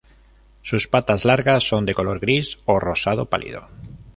[0.63, 3.67] Sus patas largas son de color gris o rosado pálido.